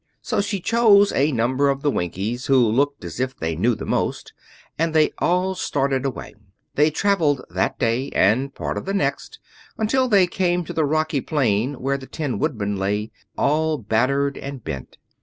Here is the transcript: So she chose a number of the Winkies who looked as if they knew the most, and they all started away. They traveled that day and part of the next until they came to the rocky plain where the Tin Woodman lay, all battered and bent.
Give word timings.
So 0.23 0.41
she 0.41 0.59
chose 0.59 1.13
a 1.13 1.31
number 1.31 1.69
of 1.69 1.83
the 1.83 1.91
Winkies 1.91 2.47
who 2.47 2.57
looked 2.67 3.05
as 3.05 3.19
if 3.19 3.37
they 3.37 3.55
knew 3.55 3.75
the 3.75 3.85
most, 3.85 4.33
and 4.75 4.95
they 4.95 5.11
all 5.19 5.53
started 5.53 6.07
away. 6.07 6.33
They 6.73 6.89
traveled 6.89 7.45
that 7.51 7.77
day 7.77 8.09
and 8.15 8.51
part 8.51 8.79
of 8.79 8.85
the 8.85 8.95
next 8.95 9.37
until 9.77 10.07
they 10.07 10.25
came 10.25 10.65
to 10.65 10.73
the 10.73 10.85
rocky 10.85 11.21
plain 11.21 11.75
where 11.75 11.99
the 11.99 12.07
Tin 12.07 12.39
Woodman 12.39 12.77
lay, 12.77 13.11
all 13.37 13.77
battered 13.77 14.39
and 14.39 14.63
bent. 14.63 14.97